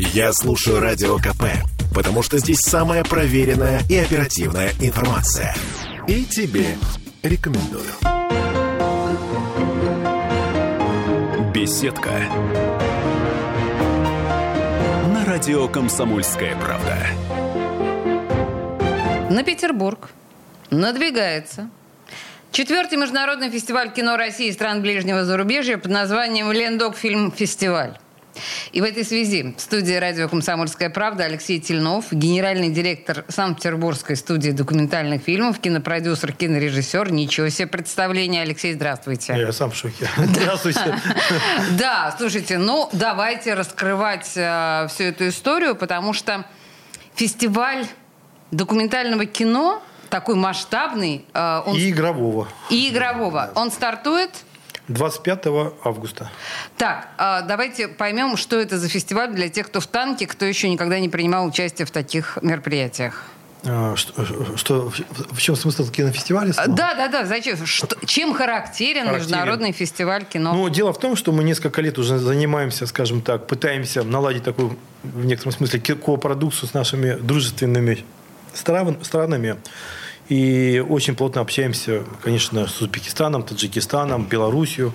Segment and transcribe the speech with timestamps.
[0.00, 1.42] Я слушаю Радио КП,
[1.92, 5.56] потому что здесь самая проверенная и оперативная информация.
[6.06, 6.76] И тебе
[7.24, 7.82] рекомендую.
[11.52, 12.12] Беседка.
[15.12, 16.96] На радио «Комсомольская правда».
[19.34, 20.10] На Петербург
[20.70, 21.70] надвигается
[22.52, 27.98] четвертый международный фестиваль кино России и стран ближнего зарубежья под названием «Лендок фильм фестиваль».
[28.72, 34.50] И в этой связи в студии радио «Комсомольская правда» Алексей Тельнов, генеральный директор Санкт-Петербургской студии
[34.50, 37.10] документальных фильмов, кинопродюсер, кинорежиссер.
[37.12, 38.42] Ничего себе представление.
[38.42, 39.34] Алексей, здравствуйте.
[39.38, 40.08] Я сам в шоке.
[40.16, 40.98] Здравствуйте.
[41.78, 46.44] Да, слушайте, ну давайте раскрывать э, всю эту историю, потому что
[47.14, 47.86] фестиваль
[48.50, 51.24] документального кино такой масштабный.
[51.34, 52.48] э, он- И игрового.
[52.70, 53.50] и игрового.
[53.54, 54.30] Он стартует
[54.88, 55.46] 25
[55.84, 56.30] августа.
[56.76, 60.68] Так, а, давайте поймем, что это за фестиваль для тех, кто в танке, кто еще
[60.68, 63.24] никогда не принимал участие в таких мероприятиях.
[63.64, 64.24] А, Что,
[64.56, 64.90] что-
[65.32, 66.52] в- чем смысл кинофестиваля?
[66.56, 67.24] А, Да, да, да.
[67.26, 67.66] Зачем?
[67.66, 69.18] Что- чем характерен, Характерен.
[69.18, 70.54] международный фестиваль кино?
[70.54, 74.78] Ну, дело в том, что мы несколько лет уже занимаемся, скажем так, пытаемся наладить такую,
[75.02, 78.04] в некотором смысле, ки- копродукцию с нашими дружественными
[78.54, 79.56] стран- странами.
[80.28, 84.92] И очень плотно общаемся, конечно, с Узбекистаном, Таджикистаном, Белоруссию,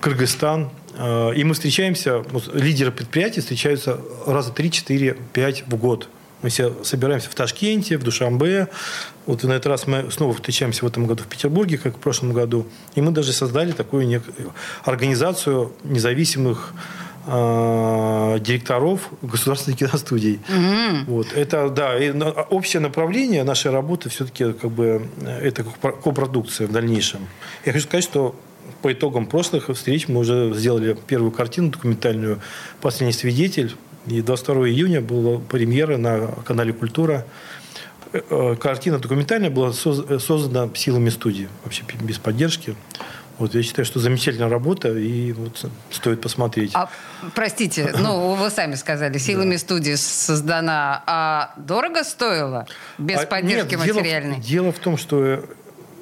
[0.00, 0.70] Кыргызстан.
[0.96, 6.08] Э, И мы встречаемся, лидеры предприятий встречаются раза 3, 4, 5 в год.
[6.42, 8.68] Мы все собираемся в Ташкенте, в Душамбе.
[9.26, 12.32] Вот на этот раз мы снова встречаемся в этом году в Петербурге, как в прошлом
[12.34, 12.66] году.
[12.94, 14.22] И мы даже создали такую
[14.84, 16.74] организацию независимых
[18.40, 20.40] директоров государственных киностудий.
[21.06, 21.32] Вот.
[21.34, 26.66] Это, да, и на- общее направление нашей работы все-таки как бы э, это копро- копродукция
[26.66, 27.20] в дальнейшем.
[27.64, 28.34] Я хочу сказать, что
[28.82, 32.40] по итогам прошлых встреч мы уже сделали первую картину документальную
[32.80, 33.74] «Последний свидетель».
[34.06, 37.24] И 22 июня была премьера на канале «Культура».
[38.12, 42.74] Э, э, Картина документальная была соз- создана силами студии, вообще без поддержки.
[43.38, 46.70] Вот, я считаю, что замечательная работа, и вот стоит посмотреть.
[46.74, 46.88] А,
[47.34, 51.02] простите, ну, вы сами сказали, силами студии создана.
[51.06, 52.66] А дорого стоило?
[52.98, 54.36] Без А, поддержки нет, дело материальной?
[54.38, 55.44] Дело, в том, что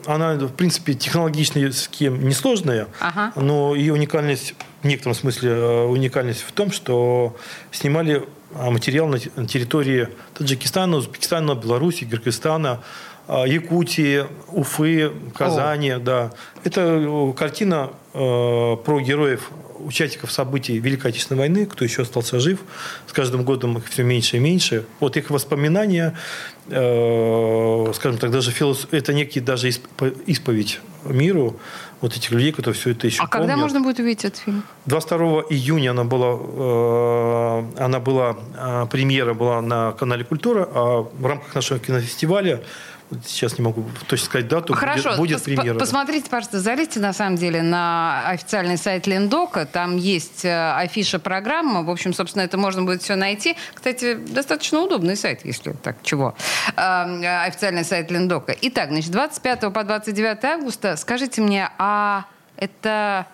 [0.04, 3.32] она, в принципе, технологически несложная, Ага.
[3.37, 7.37] но ее уникальность, в некотором смысле, э, уникальность в том, что
[7.70, 12.82] снимали а, материал на те- на территории Таджикистана, Узбекистана, Беларуси, Киргизстана,
[13.28, 16.33] Якутии, Уфы, Казани, да.
[16.65, 18.19] Это картина э,
[18.84, 22.61] про героев, участников событий Великой Отечественной войны, кто еще остался жив.
[23.06, 24.84] С каждым годом их все меньше и меньше.
[25.00, 26.15] Вот их воспоминания,
[26.69, 28.88] э, скажем так, даже филос...
[28.91, 31.56] это некий даже исп- исповедь миру
[32.00, 33.61] вот этих людей, которые все это еще А когда помнят.
[33.62, 34.62] можно будет увидеть этот фильм?
[34.87, 41.27] 22 июня она была, э, она была э, премьера была на канале Культура, а в
[41.27, 42.62] рамках нашего кинофестиваля
[43.27, 44.75] сейчас не могу точно сказать дату.
[44.75, 45.75] Хорошо, будет, будет премьера.
[45.75, 51.19] по- посмотрите, пожалуйста, залезьте на самом деле на официальный сайт Лендока, там есть э, афиша
[51.19, 53.56] программы, в общем, собственно, это можно будет все найти.
[53.75, 56.34] Кстати, достаточно удобный сайт, если так чего.
[56.77, 58.55] Э, э, Официальный сайт Лендока.
[58.62, 62.25] Итак, значит, 25 по 29 августа, скажите мне, а
[62.56, 63.27] это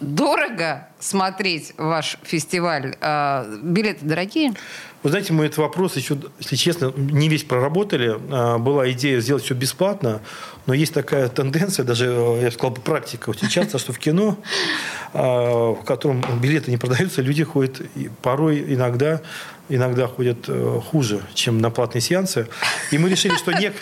[0.00, 2.96] дорого смотреть ваш фестиваль?
[3.00, 4.52] Э, Билеты дорогие?
[5.02, 8.16] Вы знаете, мы этот вопрос еще, если честно, не весь проработали.
[8.30, 10.20] А, Была идея сделать все бесплатно,
[10.66, 14.38] но есть такая тенденция, даже, э, я бы сказал, практика очень часто, что в кино,
[15.12, 17.82] а, в котором билеты не продаются, люди ходят
[18.22, 19.20] порой иногда
[19.74, 22.46] иногда ходят э, хуже, чем на платные сеансы.
[22.90, 23.74] И мы решили, что нек-.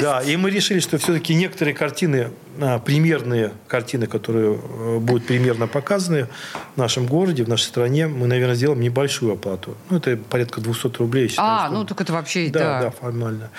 [0.00, 5.66] Да, и мы решили, что все-таки некоторые картины, а, примерные картины, которые э, будут примерно
[5.66, 6.28] показаны
[6.74, 9.76] в нашем городе, в нашей стране, мы, наверное, сделаем небольшую оплату.
[9.90, 11.28] Ну, это порядка 200 рублей.
[11.28, 12.80] считаю, А, что- ну так это вообще, да, да.
[12.82, 13.50] да, формально.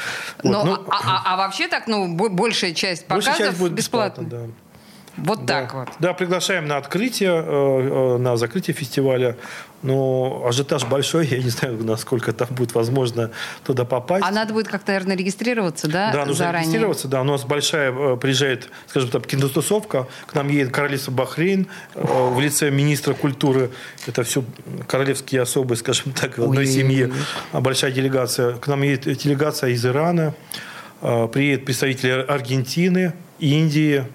[0.43, 3.59] Вот, Ну, ну, а, а- а вообще так, ну, бо- большая часть показов большая часть
[3.59, 4.21] будет бесплатно.
[4.23, 4.47] бесплатно.
[4.47, 4.53] да.
[5.17, 5.61] Вот Да.
[5.61, 5.87] так вот.
[5.99, 9.37] Да, приглашаем на открытие, э, э, на закрытие фестиваля.
[9.81, 13.29] Но ажиотаж большой, я не знаю, насколько там будет возможно
[13.63, 14.25] туда попасть.
[14.27, 16.61] А надо будет как-то, наверное, регистрироваться, да, Да, нужно заранее?
[16.63, 17.07] регистрироваться.
[17.07, 20.07] Да, у нас большая э, приезжает, скажем так, кинотусовка.
[20.25, 23.69] К нам едет королевство Бахрейн в лице министра культуры.
[24.07, 24.43] Это все
[24.87, 26.71] королевские особы, скажем так, в одной Ой.
[26.71, 27.11] семье.
[27.51, 28.55] А Большая делегация.
[28.55, 30.33] К нам едет делегация из Ирана.
[31.01, 34.05] Приедет представители Аргентины, Индии.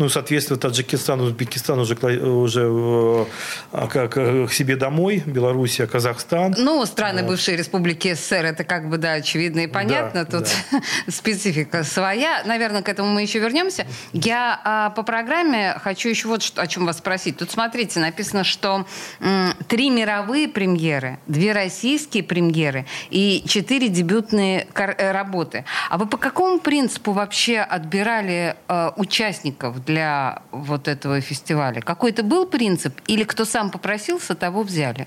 [0.00, 3.26] Ну, соответственно, Таджикистан, Узбекистан уже, уже
[3.70, 6.54] э, как к себе домой, Белоруссия, Казахстан.
[6.56, 7.32] Ну, страны вот.
[7.32, 10.24] бывшей республики СССР, это как бы, да, очевидно и понятно.
[10.24, 10.80] Да, Тут да.
[11.12, 12.42] специфика своя.
[12.46, 13.86] Наверное, к этому мы еще вернемся.
[14.14, 17.36] Я а, по программе хочу еще вот что, о чем вас спросить.
[17.36, 18.86] Тут, смотрите, написано, что
[19.20, 25.66] м, три мировые премьеры, две российские премьеры и четыре дебютные э, работы.
[25.90, 31.80] А вы по какому принципу вообще отбирали э, участников для вот этого фестиваля?
[31.80, 32.94] Какой-то был принцип?
[33.06, 35.06] Или кто сам попросился, того взяли?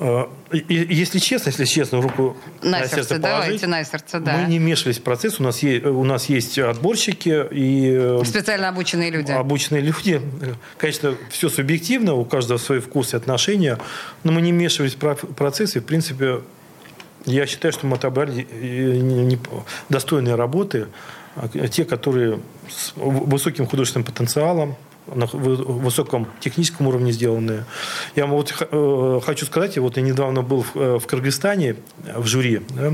[0.00, 0.30] А,
[0.68, 4.36] если честно, если честно, руку на, на сердце, сердце давайте на сердце, да.
[4.36, 5.40] Мы не вмешивались в процесс.
[5.40, 9.32] У нас есть, у нас есть отборщики и э, специально обученные люди.
[9.32, 10.22] Обученные люди.
[10.78, 13.78] Конечно, все субъективно, у каждого свой вкус и отношения,
[14.22, 16.42] но мы не вмешивались в процесс и, в принципе,
[17.24, 19.36] я считаю, что мы отобрали э,
[19.88, 20.86] достойные работы,
[21.70, 24.76] те, которые с высоким художественным потенциалом,
[25.14, 27.64] на высоком техническом уровне сделанные.
[28.14, 31.76] Я вот э, хочу сказать, вот я недавно был в, э, в Кыргызстане
[32.14, 32.92] в жюри да,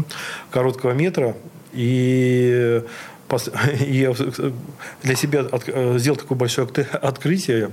[0.50, 1.36] короткого метра,
[1.72, 2.82] и
[3.80, 4.14] я
[5.02, 6.68] для себя от, э, сделал такое большое
[7.02, 7.70] открытие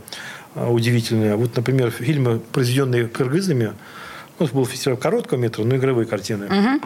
[0.56, 1.36] удивительное.
[1.36, 3.74] Вот, например, фильмы, произведенные кыргызами,
[4.40, 6.86] ну, был фестиваль короткого метра, но игровые картины, угу.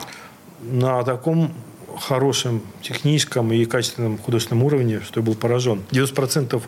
[0.61, 1.53] на таком
[1.97, 5.83] хорошем техническом и качественном художественном уровне, что я был поражен.
[5.91, 6.61] 90%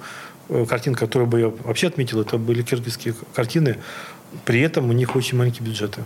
[0.50, 3.78] Э, картин, которые бы я вообще отметил, это были киргизские картины.
[4.46, 6.04] При этом у них очень маленькие бюджеты.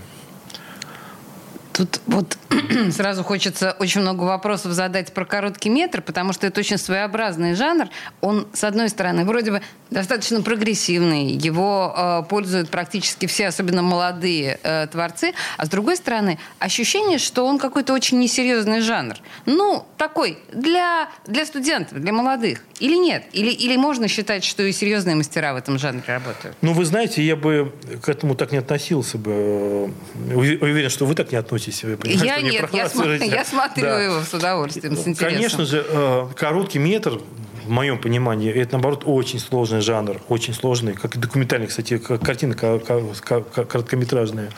[1.74, 2.38] Тут вот
[2.92, 7.88] сразу хочется очень много вопросов задать про короткий метр, потому что это очень своеобразный жанр.
[8.20, 14.60] Он, с одной стороны, вроде бы достаточно прогрессивный, его э, пользуют практически все, особенно молодые
[14.64, 19.16] э, творцы, а с другой стороны, ощущение, что он какой-то очень несерьезный жанр.
[19.46, 22.60] Ну, такой, для, для студентов, для молодых.
[22.80, 23.24] Или нет?
[23.34, 26.56] Или, или можно считать, что и серьезные мастера в этом жанре работают?
[26.62, 29.92] Ну, вы знаете, я бы к этому так не относился бы.
[30.34, 31.61] Уверен, что вы так не относитесь.
[31.70, 34.02] Вы я нет, я, см- я смотрю да.
[34.02, 35.36] его с удовольствием, с интересом.
[35.36, 37.22] Конечно же, э, короткий метр
[37.66, 42.56] в моем понимании, это, наоборот, очень сложный жанр, очень сложный, как и документальный, кстати, картины
[42.56, 44.50] короткометражные.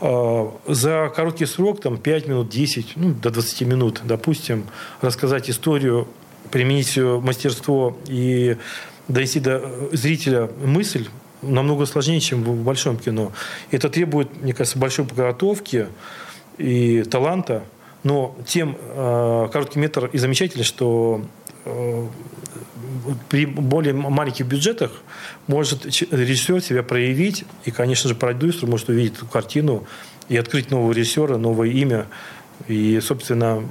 [0.00, 4.66] Э, за короткий срок, там, 5 минут, 10, ну, до 20 минут, допустим,
[5.00, 6.06] рассказать историю,
[6.50, 8.56] применить мастерство и
[9.08, 11.06] донести до зрителя мысль,
[11.42, 13.32] намного сложнее, чем в большом кино.
[13.70, 15.88] Это требует, мне кажется, большой подготовки,
[16.58, 17.64] и таланта,
[18.02, 21.22] но тем э, короткий метр и замечательный, что
[21.64, 22.06] э,
[23.28, 24.92] при более маленьких бюджетах
[25.46, 29.84] может режиссер себя проявить, и, конечно же, продюсер может увидеть эту картину
[30.28, 32.06] и открыть нового режиссера, новое имя.
[32.68, 33.68] И, собственно,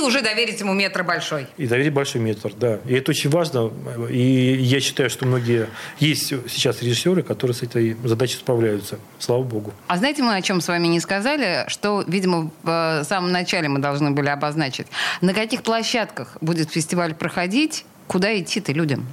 [0.00, 1.46] и уже доверить ему метр большой.
[1.56, 2.80] И доверить большой метр, да.
[2.86, 3.70] И это очень важно.
[4.10, 5.68] И я считаю, что многие...
[5.98, 8.98] Есть сейчас режиссеры, которые с этой задачей справляются.
[9.18, 9.72] Слава богу.
[9.86, 13.78] А знаете, мы о чем с вами не сказали, что, видимо, в самом начале мы
[13.78, 14.86] должны были обозначить.
[15.20, 17.84] На каких площадках будет фестиваль проходить?
[18.06, 19.06] Куда идти-то людям?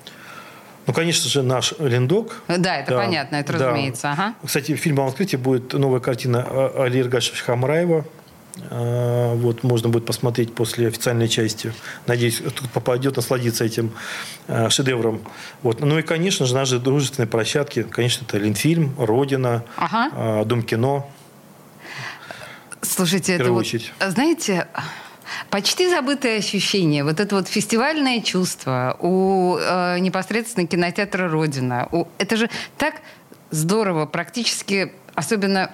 [0.88, 2.42] Ну, конечно же, наш Лендок.
[2.48, 3.70] Да, это да, понятно, это да.
[3.70, 4.12] разумеется.
[4.12, 4.34] Ага.
[4.44, 8.17] Кстати, в фильме «Открытие» будет новая картина Али Иргашевича Хамраева а,
[8.70, 11.74] вот, можно будет посмотреть после официальной части.
[12.06, 13.92] Надеюсь, тут попадет насладиться этим
[14.48, 15.22] а, шедевром.
[15.62, 15.80] Вот.
[15.82, 17.84] Ну и, конечно же, наши дружественные площадки.
[17.84, 20.10] Конечно, это Ленфильм, Родина, ага.
[20.14, 21.10] А, Дом кино.
[22.82, 23.66] Слушайте, это вот,
[24.08, 24.68] знаете,
[25.50, 31.90] почти забытое ощущение, вот это вот фестивальное чувство у э, непосредственно кинотеатра Родина.
[31.92, 33.02] У, это же так
[33.52, 35.72] здорово, практически, особенно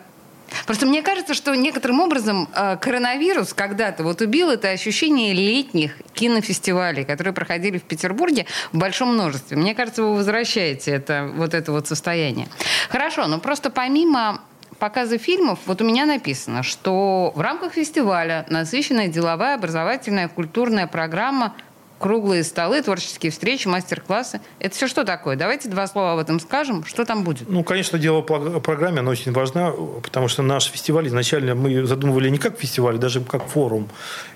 [0.65, 7.05] Просто мне кажется, что некоторым образом э, коронавирус когда-то вот убил это ощущение летних кинофестивалей,
[7.05, 9.57] которые проходили в Петербурге в большом множестве.
[9.57, 12.47] Мне кажется, вы возвращаете это, вот это вот состояние.
[12.89, 14.41] Хорошо, но просто помимо
[14.79, 21.55] показа фильмов, вот у меня написано, что в рамках фестиваля насыщенная деловая, образовательная, культурная программа
[22.03, 24.41] круглые столы, творческие встречи, мастер-классы.
[24.59, 25.37] Это все что такое?
[25.37, 26.83] Давайте два слова об этом скажем.
[26.83, 27.49] Что там будет?
[27.49, 32.27] Ну, конечно, дело о программе, она очень важна, потому что наш фестиваль изначально мы задумывали
[32.27, 33.87] не как фестиваль, даже как форум.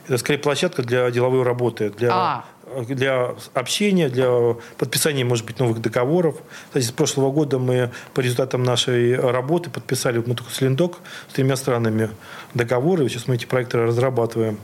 [0.05, 2.45] Это скорее площадка для деловой работы, для а
[2.87, 6.35] для общения, для подписания, может быть, новых договоров.
[6.67, 10.97] Кстати, с прошлого года мы по результатам нашей работы подписали, мы только с Линдок,
[11.29, 12.09] с тремя странами
[12.53, 13.07] договоры.
[13.09, 14.57] Сейчас мы эти проекты разрабатываем.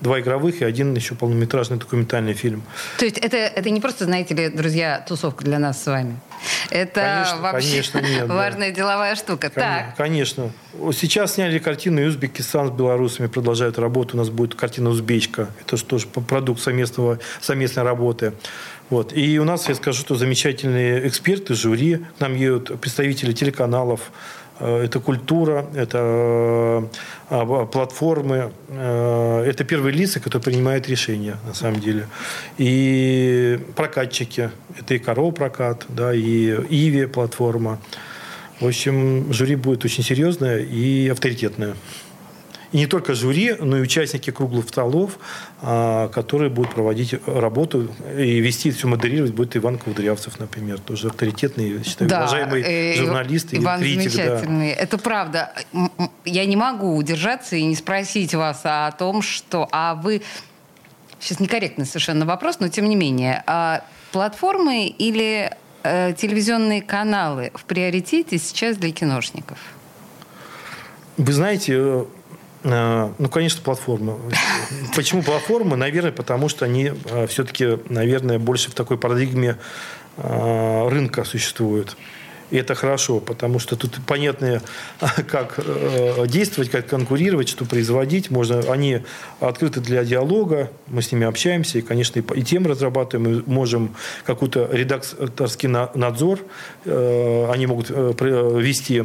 [0.00, 2.62] Два игровых и один еще полнометражный документальный фильм.
[2.98, 6.18] То есть это, это не просто, знаете ли, друзья, тусовка для нас с вами?
[6.70, 8.76] Это конечно, вообще конечно, нет, важная да.
[8.76, 9.50] деловая штука.
[9.50, 9.96] Так.
[9.96, 10.52] Конечно.
[10.92, 14.16] Сейчас сняли картину, Узбекистан с белорусами продолжают работу.
[14.16, 15.48] У нас будет картина «Узбечка».
[15.60, 18.32] Это же тоже продукт совместного, совместной работы.
[18.90, 19.12] Вот.
[19.12, 22.04] И у нас, я скажу, что замечательные эксперты, жюри.
[22.18, 24.12] К нам едут представители телеканалов,
[24.60, 26.88] это культура, это
[27.30, 32.06] э, платформы, э, это первые лица, которые принимают решения, на самом деле.
[32.58, 37.78] И прокатчики, это и Коро прокат, да, и Иви платформа.
[38.60, 41.74] В общем, жюри будет очень серьезное и авторитетное.
[42.70, 45.18] И не только жюри, но и участники круглых столов,
[45.62, 51.82] а, которые будут проводить работу и вести все модерировать будет Иван Ковдрявцев, например, тоже авторитетный,
[51.82, 54.10] считаю, да, уважаемый э, журналист и Иван критик.
[54.10, 54.74] Замечательный.
[54.74, 54.82] Да.
[54.82, 55.52] Это правда.
[56.26, 59.68] Я не могу удержаться и не спросить вас о том, что...
[59.72, 60.22] А вы...
[61.20, 63.42] Сейчас некорректный совершенно вопрос, но тем не менее.
[63.46, 63.82] А
[64.12, 65.50] платформы или
[65.82, 69.58] э, телевизионные каналы в приоритете сейчас для киношников?
[71.16, 72.04] Вы знаете, Э,
[72.68, 74.16] ну, конечно, платформы.
[74.96, 75.76] Почему платформы?
[75.76, 79.56] Наверное, потому что они э, все-таки, наверное, больше в такой парадигме
[80.16, 81.96] э, рынка существуют.
[82.50, 84.62] И это хорошо, потому что тут понятно,
[85.28, 85.60] как
[86.26, 88.30] действовать, как конкурировать, что производить.
[88.30, 89.02] Можно, они
[89.40, 93.94] открыты для диалога, мы с ними общаемся, и, конечно, и тем разрабатываем, мы можем
[94.24, 96.40] какой-то редакторский надзор,
[96.86, 99.04] они могут вести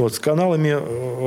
[0.00, 0.76] вот, с каналами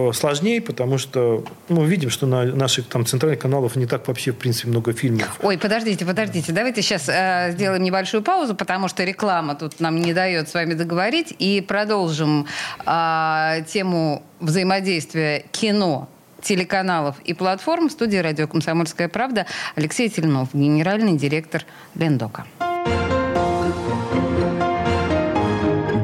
[0.10, 4.08] э, сложнее, потому что мы ну, видим, что на наших там центральных каналах не так
[4.08, 5.40] вообще, в принципе, много фильмов.
[5.42, 6.52] Ой, подождите, подождите.
[6.52, 10.74] Давайте сейчас э, сделаем небольшую паузу, потому что реклама тут нам не дает с вами
[10.74, 11.34] договорить.
[11.40, 12.48] И продолжим
[12.86, 16.10] э, тему взаимодействия кино
[16.42, 21.64] телеканалов и платформ в студии «Радио Комсомольская правда» Алексей Тельнов, генеральный директор
[21.96, 22.46] Лендока.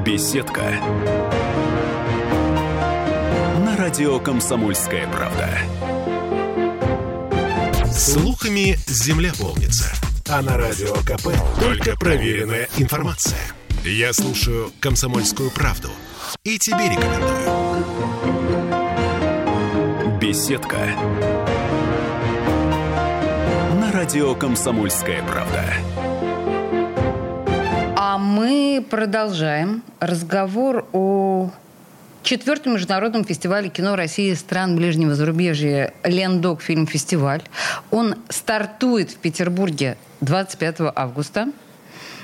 [0.05, 0.63] Беседка
[3.89, 5.50] Радио «Комсомольская правда».
[7.91, 9.91] Слухами земля полнится.
[10.29, 11.29] А на Радио КП
[11.60, 13.39] только проверенная информация.
[13.84, 15.89] Я слушаю «Комсомольскую правду»
[16.43, 17.79] и тебе рекомендую.
[20.22, 20.77] Беседка.
[23.74, 25.63] На радио «Комсомольская правда».
[27.98, 31.50] А мы продолжаем разговор о
[32.23, 37.41] четвертом международном фестивале кино России стран ближнего зарубежья «Лендок фильм-фестиваль».
[37.91, 41.49] Он стартует в Петербурге 25 августа.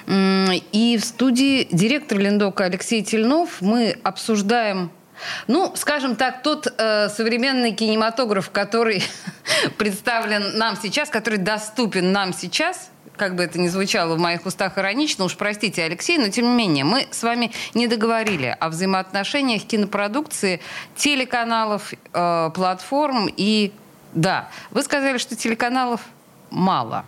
[0.07, 4.91] И в студии директор Лендока Алексей Тельнов мы обсуждаем
[5.47, 9.01] ну, скажем так, тот э, современный кинематограф, который
[9.77, 14.77] представлен нам сейчас, который доступен нам сейчас, как бы это ни звучало в моих устах
[14.77, 19.63] иронично, уж простите, Алексей, но тем не менее, мы с вами не договорили о взаимоотношениях
[19.63, 20.61] кинопродукции,
[20.95, 23.71] телеканалов, э, платформ и...
[24.13, 26.01] Да, вы сказали, что телеканалов
[26.49, 27.05] мало.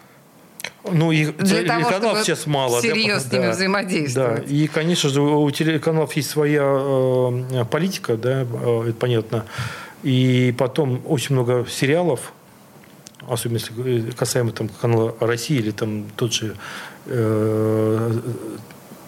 [0.92, 2.82] Ну, и Для телеканалов того, сейчас мало.
[2.82, 4.48] Серьезно да, с ними да, взаимодействовать.
[4.48, 4.54] Да.
[4.54, 9.46] И, конечно же, у телеканалов есть своя э, политика, да, э, это понятно.
[10.04, 12.34] И потом очень много сериалов,
[13.28, 16.56] особенно если касаемо там, канала России или там тот же
[17.06, 18.20] э,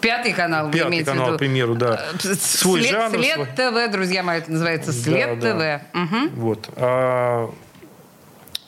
[0.00, 1.36] Пятый канал, Пятый вы канал, в виду?
[1.36, 2.06] к примеру, да.
[2.24, 3.18] Э, свой след, жанр.
[3.18, 3.46] След свой...
[3.46, 5.58] ТВ, друзья мои, это называется След да, ТВ.
[5.58, 6.00] Да.
[6.00, 6.40] Угу.
[6.40, 6.68] Вот.
[6.76, 7.54] А,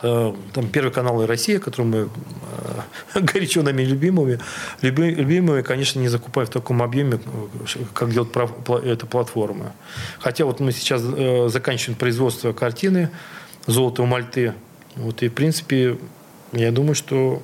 [0.03, 2.09] а, там Первый канал и Россия, который мы
[3.15, 4.41] а, горячо нами любимыми,
[4.83, 7.19] люби, любимые, конечно, не закупают в таком объеме,
[7.95, 8.37] как делает
[8.85, 9.73] эта платформа.
[10.19, 13.11] Хотя вот мы сейчас э, заканчиваем производство картины
[13.67, 14.55] «Золото у Мальты»,
[14.97, 15.99] вот, и, в принципе,
[16.53, 17.43] я думаю, что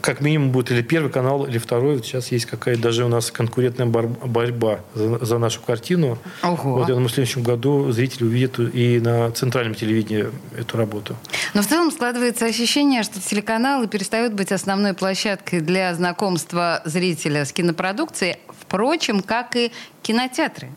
[0.00, 1.96] как минимум будет или первый канал, или второй.
[1.96, 6.18] Вот сейчас есть какая-то даже у нас конкурентная борьба за, за нашу картину.
[6.42, 6.74] Ого.
[6.74, 11.16] Вот я думаю, в следующем году зрители увидят и на центральном телевидении эту работу.
[11.54, 17.52] Но в целом складывается ощущение, что телеканалы перестают быть основной площадкой для знакомства зрителя с
[17.52, 19.72] кинопродукцией, впрочем, как и
[20.02, 20.70] кинотеатры.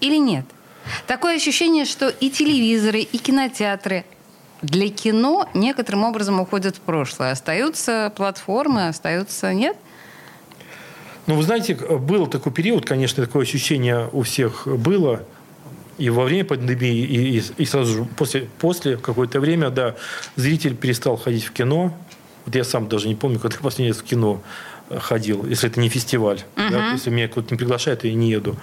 [0.00, 0.44] Или нет?
[1.06, 4.04] Такое ощущение, что и телевизоры, и кинотеатры
[4.62, 7.32] для кино некоторым образом уходят в прошлое.
[7.32, 9.52] Остаются платформы, остаются...
[9.52, 9.76] Нет?
[11.26, 15.24] Ну, вы знаете, был такой период, конечно, такое ощущение у всех было,
[15.98, 19.94] и во время пандемии, и, и, и сразу же после, после какое-то время, да,
[20.36, 21.92] зритель перестал ходить в кино.
[22.46, 24.40] Вот я сам даже не помню, когда последний раз в кино
[25.00, 26.40] ходил, если это не фестиваль.
[26.56, 26.70] Uh-huh.
[26.70, 28.56] Да, если меня кто-то не приглашает, я не еду.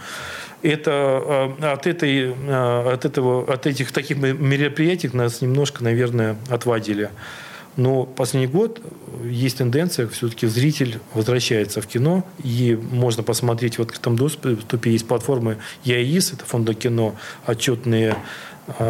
[0.65, 7.11] Это от, этой, от, этого, от этих таких мероприятий нас немножко, наверное, отвадили.
[7.77, 8.81] Но последний год
[9.23, 14.57] есть тенденция, все-таки зритель возвращается в кино, и можно посмотреть в открытом доступе.
[14.89, 18.17] Есть платформы ЯИС, это фонда кино, отчетные а,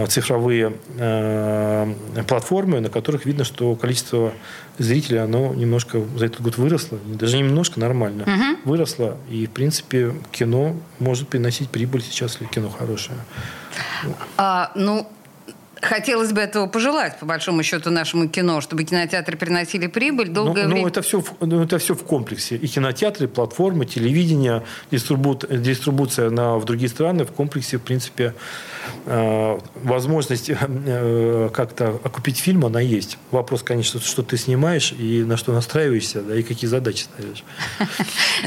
[0.07, 1.93] цифровые э,
[2.27, 4.31] платформы, на которых видно, что количество
[4.77, 6.97] зрителей, оно немножко за этот год выросло.
[7.05, 8.23] Даже немножко, нормально.
[8.23, 8.69] Угу.
[8.69, 9.17] Выросло.
[9.29, 13.17] И, в принципе, кино может приносить прибыль сейчас, если кино хорошее.
[14.37, 15.07] А, ну,
[15.89, 20.69] Хотелось бы этого пожелать, по большому счету, нашему кино, чтобы кинотеатры приносили прибыль долгое ну,
[20.69, 20.81] время.
[20.81, 22.55] Ну, это все, ну, это все в комплексе.
[22.55, 25.35] И кинотеатры, и платформы, телевидение, дистрибу...
[25.35, 28.33] дистрибуция на, в другие страны в комплексе, в принципе,
[29.05, 33.17] э, возможность э, как-то окупить фильм, она есть.
[33.31, 37.43] Вопрос, конечно, что ты снимаешь и на что настраиваешься, да, и какие задачи ставишь.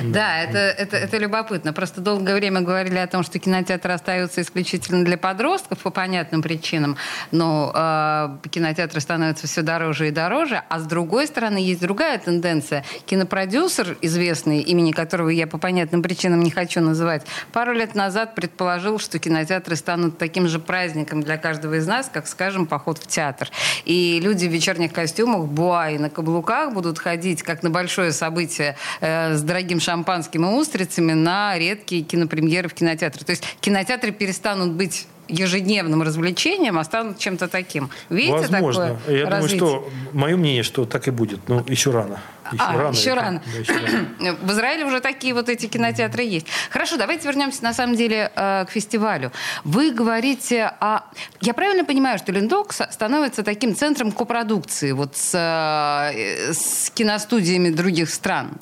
[0.02, 1.72] Да, это любопытно.
[1.72, 6.96] Просто долгое время говорили о том, что кинотеатры остаются исключительно для подростков по понятным причинам
[7.32, 12.84] но э, кинотеатры становятся все дороже и дороже, а с другой стороны есть другая тенденция.
[13.06, 18.98] Кинопродюсер, известный, имени которого я по понятным причинам не хочу называть, пару лет назад предположил,
[18.98, 23.48] что кинотеатры станут таким же праздником для каждого из нас, как, скажем, поход в театр.
[23.84, 28.76] И люди в вечерних костюмах, буа и на каблуках будут ходить, как на большое событие,
[29.00, 33.24] э, с дорогим шампанским и устрицами на редкие кинопремьеры в кинотеатре.
[33.24, 37.90] То есть кинотеатры перестанут быть ежедневным развлечением, а станут чем-то таким.
[38.08, 38.98] Видите Возможно.
[38.98, 39.60] такое Я развитие?
[39.60, 41.48] думаю, что мое мнение, что так и будет.
[41.48, 42.20] Но еще рано.
[42.52, 42.94] Еще а, рано.
[42.94, 43.42] Еще рано.
[43.44, 44.36] Да, еще рано.
[44.42, 46.46] В Израиле уже такие вот эти кинотеатры есть.
[46.70, 49.32] Хорошо, давайте вернемся на самом деле э, к фестивалю.
[49.64, 51.02] Вы говорите о...
[51.40, 58.10] Я правильно понимаю, что Линдок становится таким центром копродукции вот с, э, с киностудиями других
[58.10, 58.52] стран?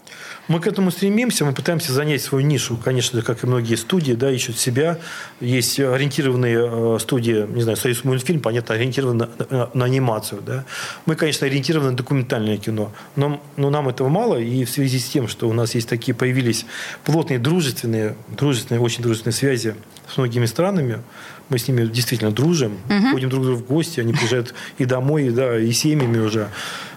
[0.48, 4.30] Мы к этому стремимся, мы пытаемся занять свою нишу, конечно, как и многие студии, да,
[4.30, 4.98] ищут себя.
[5.40, 10.64] Есть ориентированные э, студии, не знаю, Союз мультфильм, понятно, ориентированы на, на, на анимацию, да.
[11.04, 15.06] Мы, конечно, ориентированы на документальное кино, но, но нам этого мало, и в связи с
[15.06, 16.64] тем, что у нас есть такие, появились
[17.04, 19.74] плотные дружественные, дружественные, очень дружественные связи
[20.08, 21.02] с многими странами,
[21.48, 23.10] мы с ними действительно дружим, угу.
[23.12, 26.48] ходим друг к другу в гости, они приезжают и домой, и, да, и семьями уже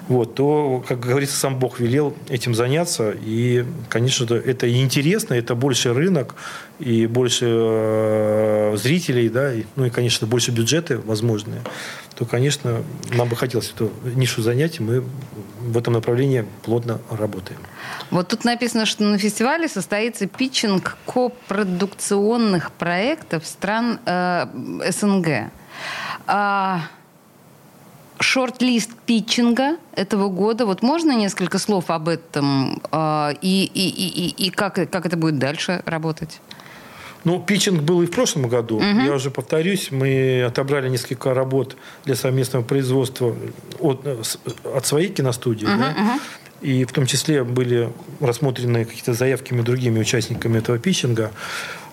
[0.10, 3.14] вот, то, как говорится, сам Бог велел этим заняться.
[3.22, 6.36] И, конечно, это интересно, это больше рынок,
[6.80, 11.62] и больше э, зрителей, да, и, ну и, конечно, больше бюджеты возможные,
[12.16, 15.04] то, конечно, нам бы хотелось эту нишу занять, и мы
[15.62, 17.60] в этом направлении плотно работаем.
[18.10, 24.48] Вот тут написано, что на фестивале состоится питчинг копродукционных проектов стран э,
[24.90, 25.52] СНГ.
[26.26, 26.82] А
[28.20, 30.66] шорт-лист питчинга этого года.
[30.66, 35.40] Вот можно несколько слов об этом э, и, и, и, и как, как это будет
[35.40, 36.42] дальше работать?
[37.26, 38.78] Ну, питчинг был и в прошлом году.
[38.78, 39.02] Угу.
[39.06, 43.36] Я уже повторюсь, мы отобрали несколько работ для совместного производства
[43.80, 44.06] от,
[44.64, 45.66] от своей киностудии.
[45.66, 45.90] Угу, да?
[45.92, 46.22] угу.
[46.62, 51.32] И в том числе были рассмотрены какие-то заявками другими участниками этого питчинга.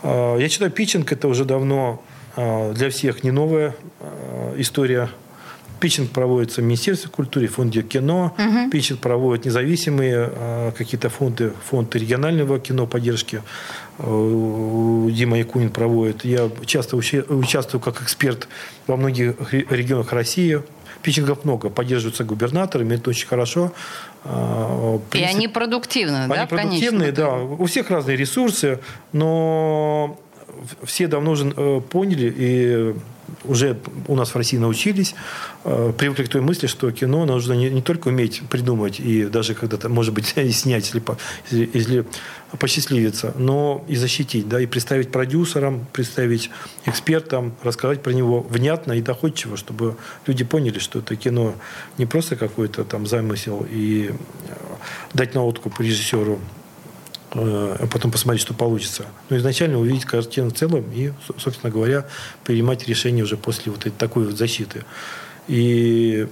[0.02, 2.02] А, я считаю, питчинг это уже давно
[2.36, 3.74] а, для всех не новая
[4.56, 5.10] история
[5.80, 8.34] Питчинг проводится в Министерстве культуры, фонде кино.
[8.38, 8.70] Угу.
[8.70, 13.42] Питчинг проводят независимые э, какие-то фонды, фонд регионального кино поддержки.
[13.98, 16.24] Э, Дима Якунин проводит.
[16.24, 18.48] Я часто участвую как эксперт
[18.86, 20.62] во многих регионах России.
[21.02, 23.72] Питчингов много, поддерживаются губернаторами, это очень хорошо.
[24.24, 25.30] Э, принцип...
[25.30, 26.46] И они продуктивны, они да?
[26.46, 27.34] продуктивные, да.
[27.34, 28.80] У всех разные ресурсы,
[29.12, 30.18] но
[30.84, 31.50] все давно уже
[31.90, 32.94] поняли и
[33.46, 33.76] уже
[34.09, 35.14] у нас в России научились,
[35.64, 39.54] э, привыкли к той мысли, что кино нужно не, не только уметь придумать и даже
[39.54, 41.02] когда-то, может быть, и снять, если,
[41.50, 42.06] если, если
[42.59, 46.50] посчастливится, но и защитить, да, и представить продюсерам, представить
[46.87, 51.54] экспертам, рассказать про него внятно и доходчиво, чтобы люди поняли, что это кино
[51.98, 54.54] не просто какой-то там замысел и э,
[55.14, 56.40] дать на откуп режиссеру
[57.38, 59.07] а потом посмотреть, что получится.
[59.29, 62.07] Но изначально увидеть картину в целом и, собственно говоря,
[62.44, 64.85] принимать решение уже после вот такой вот защиты.
[65.49, 66.29] И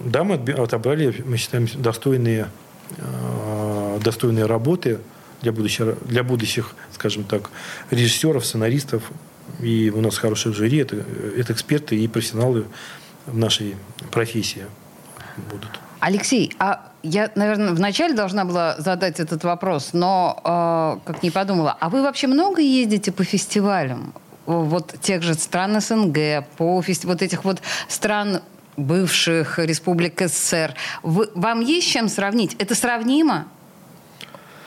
[0.00, 2.48] да, мы отобрали, мы считаем, достойные,
[2.96, 4.98] э, достойные работы
[5.42, 7.50] для будущих, для будущих, скажем так,
[7.90, 9.10] режиссеров, сценаристов.
[9.60, 11.04] И у нас хорошее жюри, это,
[11.36, 12.64] это эксперты и профессионалы
[13.26, 13.76] в нашей
[14.10, 14.66] профессии
[15.50, 15.70] будут.
[16.00, 21.76] Алексей, а я, наверное, вначале должна была задать этот вопрос, но э, как не подумала.
[21.80, 24.14] А вы вообще много ездите по фестивалям?
[24.46, 27.06] Вот тех же стран СНГ, по фести...
[27.06, 28.40] вот этих вот стран
[28.76, 30.74] бывших республик СССР.
[31.02, 32.56] Вы, вам есть чем сравнить?
[32.58, 33.46] Это сравнимо?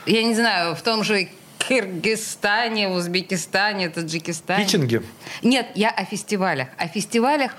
[0.06, 4.64] я не знаю, в том же Кыргызстане, Узбекистане, Таджикистане.
[4.64, 5.02] Питинге?
[5.42, 6.68] Нет, я о фестивалях.
[6.78, 7.52] О фестивалях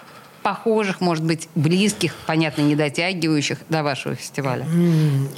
[0.47, 4.65] похожих, может быть, близких, понятно, не дотягивающих до вашего фестиваля?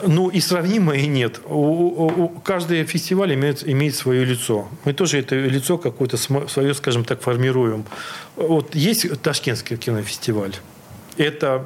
[0.07, 1.41] Ну, и сравнимо, и нет.
[1.45, 4.67] У, у, у, каждый фестиваль имеет, имеет свое лицо.
[4.85, 7.85] Мы тоже это лицо какое-то свое, скажем так, формируем.
[8.35, 10.53] Вот есть Ташкентский кинофестиваль.
[11.17, 11.65] Это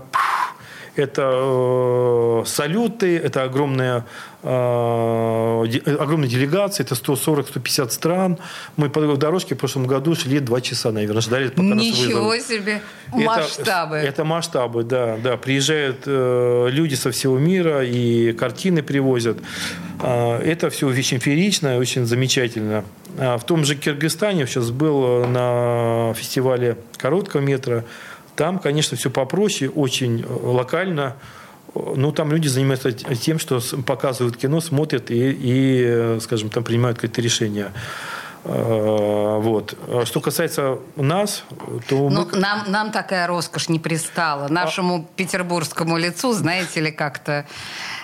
[0.96, 4.06] это э, салюты, это огромная,
[4.44, 5.64] э,
[6.00, 8.38] огромная делегация, это 140-150 стран.
[8.78, 12.82] Мы по дорожке в прошлом году шли два часа, наверное, ждали, пока Ничего нас себе!
[13.12, 13.98] Масштабы!
[13.98, 15.18] Это, это масштабы, да.
[15.18, 15.38] да.
[15.38, 19.38] Приезжают э, люди со всего мира и картины привозят.
[20.02, 22.86] Э, это все очень феерично, очень замечательно.
[23.18, 27.84] А в том же Киргизстане сейчас был на фестивале короткого метра
[28.36, 31.16] там, конечно, все попроще, очень э, локально.
[31.76, 36.98] Ну, там люди занимаются тем, что показывают кино, смотрят и, и э, скажем, там принимают
[36.98, 37.72] какие-то решения.
[38.46, 39.78] Э, вот.
[40.06, 41.44] Что касается нас,
[41.88, 42.10] то...
[42.10, 42.38] Ну, мы...
[42.38, 44.48] нам, нам такая роскошь не пристала.
[44.50, 45.16] Нашему а...
[45.16, 47.46] петербургскому лицу, знаете ли, как-то...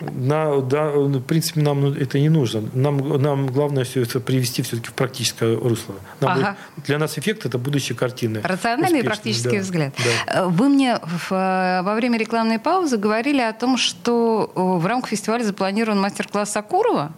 [0.02, 2.64] На, да, в принципе, нам это не нужно.
[2.74, 5.96] Нам, нам главное все это привести все-таки в практическое русло.
[6.22, 6.58] Нам ага.
[6.76, 8.42] будет, для нас эффект– это будущие картины.
[8.42, 9.94] Рациональный и практический да, взгляд.
[10.28, 10.46] Да.
[10.46, 16.00] Вы мне в, во время рекламной паузы говорили о том, что в рамках фестиваля запланирован
[16.00, 17.12] мастер-класс Сакурова.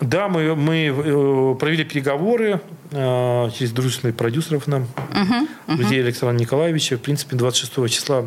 [0.00, 2.60] Да, мы, мы э, провели переговоры
[2.90, 5.76] э, через дружественных продюсеров нам, uh-huh, uh-huh.
[5.76, 6.96] друзей Александра Николаевича.
[6.96, 8.26] В принципе, 26 числа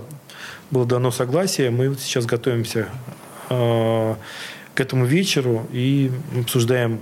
[0.69, 1.69] было дано согласие.
[1.69, 2.87] Мы вот сейчас готовимся
[3.49, 4.15] э,
[4.75, 6.99] к этому вечеру и обсуждаем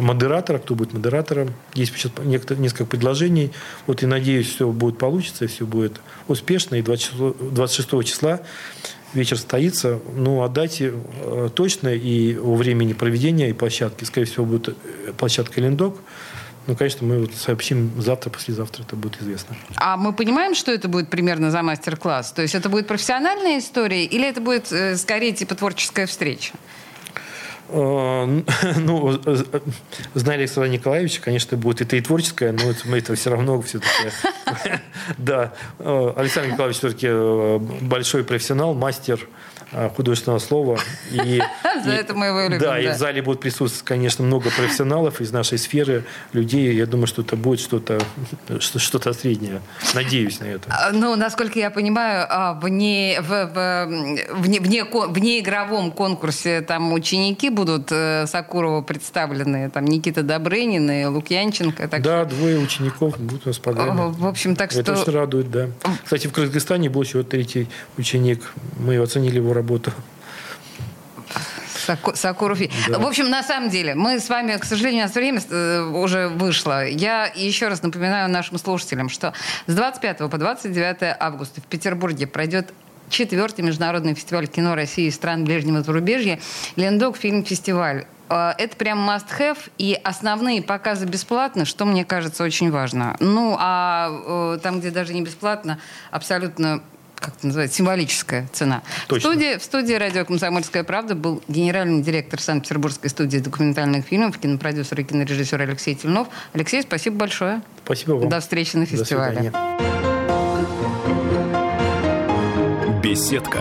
[0.00, 1.54] модератора, кто будет модератором.
[1.74, 3.50] Есть сейчас несколько предложений.
[3.86, 6.76] Вот и надеюсь, все будет получиться, все будет успешно.
[6.76, 8.40] И 26, 26 числа
[9.14, 10.00] вечер состоится.
[10.14, 14.04] Ну, о дате э, точно и о времени проведения и площадки.
[14.04, 15.96] Скорее всего, будет э, площадка Лендок.
[16.66, 19.56] Ну, конечно, мы вот сообщим завтра, послезавтра это будет известно.
[19.76, 22.32] А мы понимаем, что это будет примерно за мастер-класс?
[22.32, 26.52] То есть это будет профессиональная история или это будет э, скорее типа творческая встреча?
[27.72, 29.20] Ну,
[30.14, 34.10] знали Александра Николаевича, конечно, будет это и творческое, но это, это все равно все-таки...
[35.18, 39.26] Да, Александр Николаевич все-таки большой профессионал, мастер
[39.74, 40.78] Э, художественного слова.
[41.10, 41.40] И,
[41.84, 42.58] За и, это мы его любим.
[42.58, 46.74] Да, да, и в зале будут присутствовать, конечно, много профессионалов из нашей сферы, людей.
[46.74, 48.00] Я думаю, что это будет что-то
[48.58, 49.60] что-то среднее.
[49.94, 50.68] Надеюсь на это.
[50.70, 53.86] А, ну, насколько я понимаю, а, вне, в, в,
[54.34, 59.70] вне, вне, вне игровом конкурсе там ученики будут э, Сакурова представлены.
[59.70, 61.88] Там Никита Добрынин и Лукьянченко.
[61.88, 62.36] Так да, что...
[62.36, 64.12] двое учеников будут у нас в программе.
[64.12, 64.92] В общем, так это что...
[64.92, 65.68] Это очень радует, да.
[66.04, 67.68] Кстати, в Кыргызстане был еще третий
[67.98, 68.52] ученик.
[68.78, 69.92] Мы оценили его работу.
[72.14, 72.58] Сакуров.
[72.88, 72.98] Да.
[72.98, 76.28] В общем, на самом деле, мы с вами, к сожалению, у нас время э, уже
[76.28, 76.86] вышло.
[76.86, 79.32] Я еще раз напоминаю нашим слушателям, что
[79.66, 82.72] с 25 по 29 августа в Петербурге пройдет
[83.08, 86.40] четвертый международный фестиваль кино России и стран ближнего зарубежья
[86.76, 88.06] «Лендок фильм-фестиваль».
[88.28, 93.16] Э, это прям must-have, и основные показы бесплатно, что мне кажется очень важно.
[93.20, 95.78] Ну, а э, там, где даже не бесплатно,
[96.10, 96.82] абсолютно
[97.22, 98.82] как это называется, символическая цена.
[99.06, 99.30] Точно.
[99.30, 105.00] В студии, в студии радио «Комсомольская правда» был генеральный директор Санкт-Петербургской студии документальных фильмов, кинопродюсер
[105.00, 106.28] и кинорежиссер Алексей Тельнов.
[106.52, 107.62] Алексей, спасибо большое.
[107.84, 108.28] Спасибо вам.
[108.28, 109.52] До встречи на фестивале.
[113.02, 113.60] Беседка.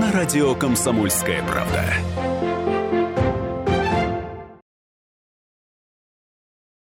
[0.00, 1.84] На радио «Комсомольская правда».